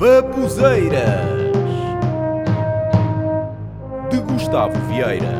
Babuzeiras 0.00 1.28
de 4.10 4.18
Gustavo 4.22 4.72
Vieira. 4.88 5.34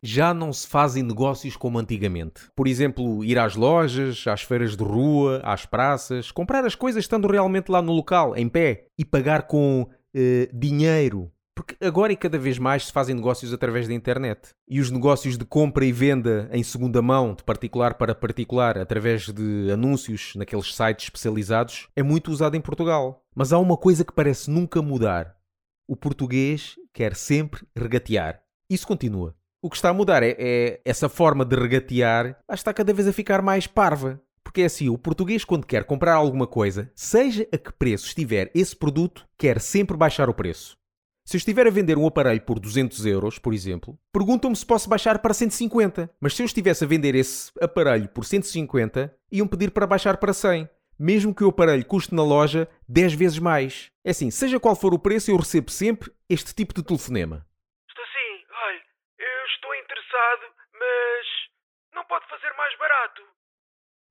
Já 0.00 0.32
não 0.32 0.52
se 0.52 0.64
fazem 0.68 1.02
negócios 1.02 1.56
como 1.56 1.76
antigamente. 1.76 2.42
Por 2.54 2.68
exemplo, 2.68 3.24
ir 3.24 3.36
às 3.36 3.56
lojas, 3.56 4.24
às 4.28 4.42
feiras 4.42 4.76
de 4.76 4.84
rua, 4.84 5.40
às 5.42 5.66
praças, 5.66 6.30
comprar 6.30 6.64
as 6.64 6.76
coisas 6.76 7.02
estando 7.02 7.26
realmente 7.26 7.68
lá 7.68 7.82
no 7.82 7.90
local, 7.90 8.36
em 8.36 8.48
pé, 8.48 8.86
e 8.96 9.04
pagar 9.04 9.48
com 9.48 9.84
eh, 10.14 10.48
dinheiro. 10.54 11.32
Porque 11.54 11.76
agora 11.84 12.12
e 12.12 12.16
cada 12.16 12.36
vez 12.36 12.58
mais 12.58 12.86
se 12.86 12.92
fazem 12.92 13.14
negócios 13.14 13.52
através 13.52 13.86
da 13.86 13.94
internet. 13.94 14.50
E 14.68 14.80
os 14.80 14.90
negócios 14.90 15.38
de 15.38 15.44
compra 15.44 15.84
e 15.84 15.92
venda 15.92 16.48
em 16.52 16.64
segunda 16.64 17.00
mão, 17.00 17.32
de 17.32 17.44
particular 17.44 17.94
para 17.94 18.14
particular, 18.14 18.76
através 18.76 19.28
de 19.28 19.70
anúncios 19.70 20.34
naqueles 20.34 20.74
sites 20.74 21.06
especializados, 21.06 21.88
é 21.94 22.02
muito 22.02 22.32
usado 22.32 22.56
em 22.56 22.60
Portugal. 22.60 23.24
Mas 23.34 23.52
há 23.52 23.58
uma 23.58 23.76
coisa 23.76 24.04
que 24.04 24.12
parece 24.12 24.50
nunca 24.50 24.82
mudar. 24.82 25.36
O 25.86 25.94
português 25.94 26.74
quer 26.92 27.14
sempre 27.14 27.64
regatear. 27.76 28.42
Isso 28.68 28.86
continua. 28.86 29.36
O 29.62 29.70
que 29.70 29.76
está 29.76 29.90
a 29.90 29.94
mudar 29.94 30.22
é, 30.22 30.36
é 30.38 30.80
essa 30.84 31.08
forma 31.08 31.44
de 31.44 31.54
regatear 31.54 32.38
está 32.50 32.74
cada 32.74 32.92
vez 32.92 33.06
a 33.06 33.12
ficar 33.12 33.40
mais 33.40 33.66
parva. 33.66 34.20
Porque 34.42 34.62
é 34.62 34.64
assim, 34.66 34.88
o 34.88 34.98
português 34.98 35.44
quando 35.44 35.66
quer 35.66 35.84
comprar 35.84 36.14
alguma 36.14 36.46
coisa, 36.46 36.90
seja 36.94 37.48
a 37.52 37.56
que 37.56 37.72
preço 37.72 38.06
estiver 38.06 38.50
esse 38.54 38.76
produto, 38.76 39.26
quer 39.38 39.60
sempre 39.60 39.96
baixar 39.96 40.28
o 40.28 40.34
preço. 40.34 40.76
Se 41.26 41.36
eu 41.36 41.38
estiver 41.38 41.66
a 41.66 41.70
vender 41.70 41.96
um 41.96 42.06
aparelho 42.06 42.42
por 42.42 42.60
200 42.60 43.06
euros, 43.06 43.38
por 43.38 43.54
exemplo, 43.54 43.98
perguntam-me 44.12 44.54
se 44.54 44.66
posso 44.66 44.90
baixar 44.90 45.20
para 45.20 45.32
150. 45.32 46.10
Mas 46.20 46.36
se 46.36 46.42
eu 46.42 46.46
estivesse 46.46 46.84
a 46.84 46.86
vender 46.86 47.14
esse 47.14 47.50
aparelho 47.62 48.10
por 48.10 48.26
150, 48.26 49.16
iam 49.32 49.48
pedir 49.48 49.70
para 49.70 49.86
baixar 49.86 50.18
para 50.18 50.34
100. 50.34 50.68
Mesmo 50.98 51.34
que 51.34 51.42
o 51.42 51.48
aparelho 51.48 51.84
custe 51.86 52.14
na 52.14 52.22
loja 52.22 52.68
10 52.86 53.14
vezes 53.14 53.38
mais. 53.38 53.90
É 54.04 54.10
assim, 54.10 54.30
seja 54.30 54.60
qual 54.60 54.76
for 54.76 54.92
o 54.92 54.98
preço, 54.98 55.30
eu 55.30 55.38
recebo 55.38 55.70
sempre 55.70 56.12
este 56.28 56.54
tipo 56.54 56.74
de 56.74 56.82
telefonema. 56.82 57.46
Estou 57.88 58.04
sim, 58.04 58.44
olha, 58.66 58.82
eu 59.18 59.46
estou 59.46 59.74
interessado, 59.76 60.42
mas 60.74 61.26
não 61.94 62.04
pode 62.04 62.28
fazer 62.28 62.54
mais 62.54 62.78
barato. 62.78 63.22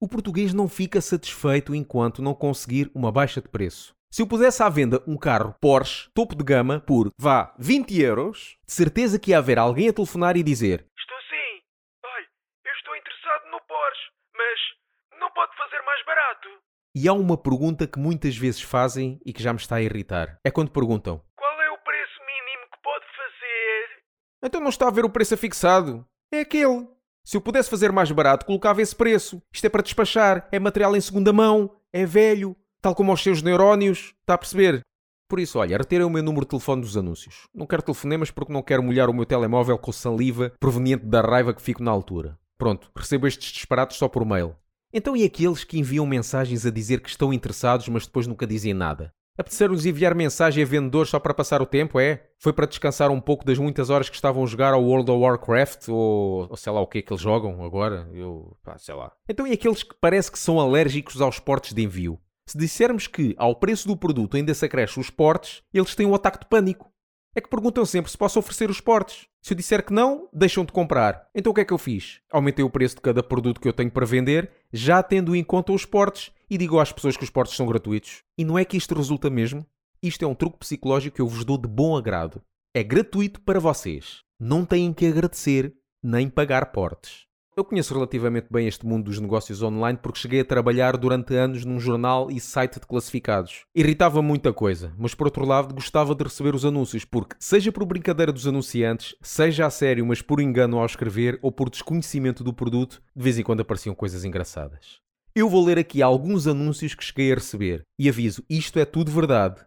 O 0.00 0.06
português 0.06 0.54
não 0.54 0.68
fica 0.68 1.00
satisfeito 1.00 1.74
enquanto 1.74 2.22
não 2.22 2.34
conseguir 2.34 2.88
uma 2.94 3.10
baixa 3.10 3.42
de 3.42 3.48
preço. 3.48 3.98
Se 4.12 4.22
eu 4.22 4.26
pusesse 4.26 4.60
à 4.60 4.68
venda 4.68 5.00
um 5.06 5.16
carro 5.16 5.54
Porsche 5.60 6.10
topo 6.12 6.34
de 6.34 6.42
gama 6.42 6.80
por, 6.80 7.12
vá, 7.16 7.54
20 7.56 7.96
euros, 8.02 8.58
de 8.66 8.72
certeza 8.72 9.20
que 9.20 9.30
ia 9.30 9.38
haver 9.38 9.56
alguém 9.56 9.88
a 9.88 9.92
telefonar 9.92 10.36
e 10.36 10.42
dizer 10.42 10.84
Estou 10.98 11.16
sim, 11.30 11.62
olha, 12.04 12.26
eu 12.64 12.72
estou 12.72 12.96
interessado 12.96 13.50
no 13.52 13.60
Porsche, 13.60 14.10
mas 14.34 15.20
não 15.20 15.30
pode 15.30 15.56
fazer 15.56 15.80
mais 15.82 16.04
barato. 16.04 16.48
E 16.92 17.06
há 17.06 17.12
uma 17.12 17.38
pergunta 17.38 17.86
que 17.86 18.00
muitas 18.00 18.36
vezes 18.36 18.60
fazem 18.60 19.20
e 19.24 19.32
que 19.32 19.40
já 19.40 19.52
me 19.52 19.60
está 19.60 19.76
a 19.76 19.82
irritar. 19.82 20.40
É 20.44 20.50
quando 20.50 20.72
perguntam 20.72 21.22
Qual 21.36 21.62
é 21.62 21.70
o 21.70 21.78
preço 21.78 22.18
mínimo 22.26 22.66
que 22.72 22.82
pode 22.82 23.04
fazer? 23.06 24.02
Então 24.42 24.60
não 24.60 24.70
está 24.70 24.88
a 24.88 24.90
ver 24.90 25.04
o 25.04 25.10
preço 25.10 25.34
afixado? 25.34 26.04
É 26.34 26.40
aquele. 26.40 26.88
Se 27.24 27.36
eu 27.36 27.40
pudesse 27.40 27.70
fazer 27.70 27.92
mais 27.92 28.10
barato, 28.10 28.44
colocava 28.44 28.82
esse 28.82 28.96
preço. 28.96 29.40
Isto 29.54 29.66
é 29.66 29.70
para 29.70 29.82
despachar, 29.84 30.48
é 30.50 30.58
material 30.58 30.96
em 30.96 31.00
segunda 31.00 31.32
mão, 31.32 31.80
é 31.92 32.04
velho, 32.04 32.56
tal 32.80 32.94
como 32.94 33.10
aos 33.10 33.22
seus 33.22 33.42
neurónios, 33.42 34.14
está 34.20 34.34
a 34.34 34.38
perceber? 34.38 34.80
Por 35.28 35.38
isso, 35.38 35.58
olha, 35.58 35.78
retirem 35.78 36.04
o 36.04 36.10
meu 36.10 36.22
número 36.22 36.44
de 36.44 36.50
telefone 36.50 36.82
dos 36.82 36.96
anúncios. 36.96 37.44
Não 37.54 37.66
quero 37.66 37.82
telefonemas 37.82 38.30
porque 38.30 38.52
não 38.52 38.62
quero 38.62 38.82
molhar 38.82 39.08
o 39.08 39.14
meu 39.14 39.24
telemóvel 39.24 39.78
com 39.78 39.92
saliva 39.92 40.52
proveniente 40.58 41.06
da 41.06 41.20
raiva 41.20 41.54
que 41.54 41.62
fico 41.62 41.82
na 41.82 41.90
altura. 41.90 42.36
Pronto, 42.58 42.90
recebo 42.96 43.26
estes 43.26 43.52
disparates 43.52 43.96
só 43.96 44.08
por 44.08 44.24
mail. 44.24 44.56
Então 44.92 45.16
e 45.16 45.22
aqueles 45.22 45.62
que 45.62 45.78
enviam 45.78 46.04
mensagens 46.04 46.66
a 46.66 46.70
dizer 46.70 47.00
que 47.00 47.08
estão 47.08 47.32
interessados, 47.32 47.88
mas 47.88 48.06
depois 48.06 48.26
nunca 48.26 48.44
dizem 48.44 48.74
nada? 48.74 49.12
Apeteceram-lhes 49.38 49.86
enviar 49.86 50.14
mensagem 50.14 50.62
a 50.62 50.66
vendedores 50.66 51.10
só 51.10 51.18
para 51.20 51.32
passar 51.32 51.62
o 51.62 51.66
tempo, 51.66 52.00
é? 52.00 52.26
Foi 52.36 52.52
para 52.52 52.66
descansar 52.66 53.10
um 53.10 53.20
pouco 53.20 53.44
das 53.44 53.56
muitas 53.56 53.88
horas 53.88 54.08
que 54.10 54.16
estavam 54.16 54.42
a 54.42 54.46
jogar 54.46 54.74
ao 54.74 54.84
World 54.84 55.10
of 55.10 55.22
Warcraft 55.22 55.88
ou, 55.88 56.48
ou 56.50 56.56
sei 56.56 56.72
lá 56.72 56.80
o 56.80 56.86
que 56.86 56.98
é 56.98 57.02
que 57.02 57.12
eles 57.12 57.22
jogam 57.22 57.64
agora? 57.64 58.10
Eu, 58.12 58.56
pá, 58.62 58.76
sei 58.76 58.94
lá. 58.94 59.12
Então 59.28 59.46
e 59.46 59.52
aqueles 59.52 59.82
que 59.82 59.94
parece 59.98 60.30
que 60.30 60.38
são 60.38 60.58
alérgicos 60.58 61.22
aos 61.22 61.38
portes 61.38 61.72
de 61.72 61.82
envio? 61.82 62.18
Se 62.50 62.58
dissermos 62.58 63.06
que 63.06 63.32
ao 63.38 63.54
preço 63.54 63.86
do 63.86 63.96
produto 63.96 64.36
ainda 64.36 64.52
se 64.52 64.64
acresce 64.64 64.98
os 64.98 65.08
portes, 65.08 65.62
eles 65.72 65.94
têm 65.94 66.04
um 66.04 66.16
ataque 66.16 66.40
de 66.40 66.46
pânico. 66.46 66.92
É 67.32 67.40
que 67.40 67.48
perguntam 67.48 67.86
sempre 67.86 68.10
se 68.10 68.18
posso 68.18 68.40
oferecer 68.40 68.68
os 68.68 68.80
portes. 68.80 69.28
Se 69.40 69.52
eu 69.52 69.56
disser 69.56 69.86
que 69.86 69.92
não, 69.92 70.28
deixam 70.32 70.64
de 70.64 70.72
comprar. 70.72 71.28
Então 71.32 71.52
o 71.52 71.54
que 71.54 71.60
é 71.60 71.64
que 71.64 71.72
eu 71.72 71.78
fiz? 71.78 72.20
Aumentei 72.28 72.64
o 72.64 72.68
preço 72.68 72.96
de 72.96 73.02
cada 73.02 73.22
produto 73.22 73.60
que 73.60 73.68
eu 73.68 73.72
tenho 73.72 73.92
para 73.92 74.04
vender, 74.04 74.50
já 74.72 75.00
tendo 75.00 75.36
em 75.36 75.44
conta 75.44 75.70
os 75.70 75.86
portes, 75.86 76.32
e 76.50 76.58
digo 76.58 76.80
às 76.80 76.90
pessoas 76.90 77.16
que 77.16 77.22
os 77.22 77.30
portes 77.30 77.54
são 77.54 77.68
gratuitos. 77.68 78.24
E 78.36 78.44
não 78.44 78.58
é 78.58 78.64
que 78.64 78.76
isto 78.76 78.96
resulta 78.96 79.30
mesmo? 79.30 79.64
Isto 80.02 80.24
é 80.24 80.26
um 80.26 80.34
truque 80.34 80.58
psicológico 80.58 81.14
que 81.14 81.22
eu 81.22 81.28
vos 81.28 81.44
dou 81.44 81.56
de 81.56 81.68
bom 81.68 81.96
agrado. 81.96 82.42
É 82.74 82.82
gratuito 82.82 83.40
para 83.42 83.60
vocês. 83.60 84.24
Não 84.40 84.64
têm 84.64 84.92
que 84.92 85.06
agradecer 85.06 85.72
nem 86.02 86.28
pagar 86.28 86.72
portes. 86.72 87.29
Eu 87.60 87.64
conheço 87.64 87.92
relativamente 87.92 88.46
bem 88.50 88.66
este 88.66 88.86
mundo 88.86 89.04
dos 89.04 89.20
negócios 89.20 89.60
online 89.62 89.98
porque 90.02 90.18
cheguei 90.18 90.40
a 90.40 90.44
trabalhar 90.46 90.96
durante 90.96 91.34
anos 91.34 91.62
num 91.62 91.78
jornal 91.78 92.30
e 92.30 92.40
site 92.40 92.80
de 92.80 92.86
classificados. 92.86 93.66
Irritava 93.74 94.22
muita 94.22 94.50
coisa, 94.50 94.94
mas 94.96 95.14
por 95.14 95.26
outro 95.26 95.44
lado 95.44 95.74
gostava 95.74 96.14
de 96.14 96.24
receber 96.24 96.54
os 96.54 96.64
anúncios 96.64 97.04
porque, 97.04 97.36
seja 97.38 97.70
por 97.70 97.84
brincadeira 97.84 98.32
dos 98.32 98.46
anunciantes, 98.46 99.14
seja 99.20 99.66
a 99.66 99.70
sério, 99.70 100.06
mas 100.06 100.22
por 100.22 100.40
engano 100.40 100.78
ao 100.78 100.86
escrever 100.86 101.38
ou 101.42 101.52
por 101.52 101.68
desconhecimento 101.68 102.42
do 102.42 102.54
produto, 102.54 103.02
de 103.14 103.22
vez 103.22 103.38
em 103.38 103.42
quando 103.42 103.60
apareciam 103.60 103.94
coisas 103.94 104.24
engraçadas. 104.24 104.96
Eu 105.34 105.46
vou 105.46 105.62
ler 105.62 105.78
aqui 105.78 106.00
alguns 106.00 106.46
anúncios 106.46 106.94
que 106.94 107.04
cheguei 107.04 107.30
a 107.30 107.34
receber 107.34 107.82
e 107.98 108.08
aviso, 108.08 108.42
isto 108.48 108.78
é 108.78 108.86
tudo 108.86 109.12
verdade. 109.12 109.60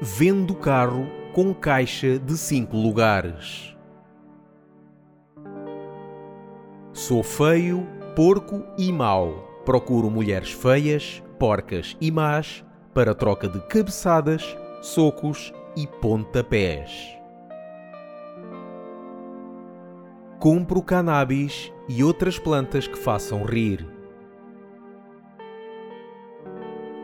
Vendo 0.00 0.54
carro 0.54 1.06
com 1.34 1.52
caixa 1.52 2.18
de 2.18 2.38
5 2.38 2.74
lugares. 2.74 3.73
Sou 7.06 7.22
feio, 7.22 7.86
porco 8.16 8.64
e 8.78 8.90
mau. 8.90 9.60
Procuro 9.62 10.10
mulheres 10.10 10.52
feias, 10.52 11.22
porcas 11.38 11.94
e 12.00 12.10
más 12.10 12.64
para 12.94 13.14
troca 13.14 13.46
de 13.46 13.60
cabeçadas, 13.66 14.56
socos 14.80 15.52
e 15.76 15.86
pontapés. 15.86 16.90
Compro 20.38 20.82
cannabis 20.82 21.70
e 21.90 22.02
outras 22.02 22.38
plantas 22.38 22.86
que 22.86 22.96
façam 22.96 23.44
rir. 23.44 23.86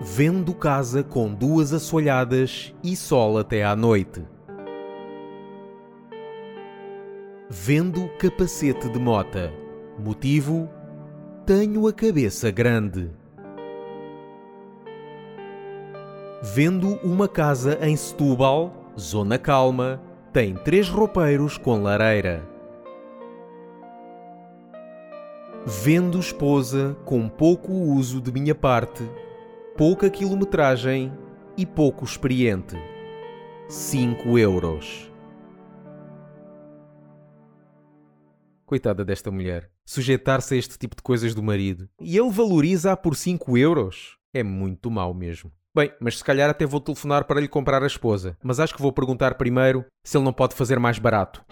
Vendo 0.01 0.55
casa 0.55 1.03
com 1.03 1.35
duas 1.35 1.75
assoalhadas 1.75 2.75
e 2.83 2.97
sol 2.97 3.37
até 3.37 3.63
à 3.63 3.77
noite. 3.77 4.25
Vendo 7.51 8.09
capacete 8.19 8.89
de 8.89 8.99
mota. 8.99 9.60
Motivo: 10.01 10.67
tenho 11.45 11.87
a 11.87 11.93
cabeça 11.93 12.51
grande. 12.51 13.11
Vendo 16.43 16.95
uma 17.05 17.29
casa 17.29 17.79
em 17.83 17.95
Setúbal, 17.95 18.73
zona 18.99 19.39
calma, 19.39 20.01
tem 20.33 20.55
três 20.55 20.89
roupeiros 20.89 21.59
com 21.59 21.83
lareira. 21.83 22.43
Vendo 25.67 26.19
esposa 26.19 26.97
com 27.05 27.29
pouco 27.29 27.71
uso 27.71 28.23
de 28.23 28.33
minha 28.33 28.55
parte, 28.55 29.05
pouca 29.77 30.09
quilometragem 30.09 31.13
e 31.59 31.67
pouco 31.67 32.07
experiente. 32.07 32.75
5 33.69 34.39
euros. 34.39 35.13
Coitada 38.65 39.05
desta 39.05 39.31
mulher. 39.31 39.71
Sujeitar-se 39.91 40.55
a 40.55 40.57
este 40.57 40.79
tipo 40.79 40.95
de 40.95 41.03
coisas 41.03 41.35
do 41.35 41.43
marido. 41.43 41.89
E 42.01 42.17
ele 42.17 42.31
valoriza-a 42.31 42.97
por 42.97 43.17
5 43.17 43.59
euros? 43.59 44.17
É 44.33 44.41
muito 44.41 44.89
mau 44.89 45.13
mesmo. 45.13 45.51
Bem, 45.75 45.93
mas 46.01 46.19
se 46.19 46.23
calhar 46.23 46.49
até 46.49 46.65
vou 46.65 46.81
telefonar 46.81 47.25
para 47.25 47.41
lhe 47.41 47.49
comprar 47.49 47.83
a 47.83 47.89
esposa. 47.89 48.37
Mas 48.41 48.61
acho 48.61 48.73
que 48.73 48.81
vou 48.81 48.93
perguntar 48.93 49.35
primeiro 49.35 49.85
se 50.05 50.17
ele 50.17 50.25
não 50.25 50.33
pode 50.33 50.55
fazer 50.55 50.79
mais 50.79 51.01
barato. 51.01 51.45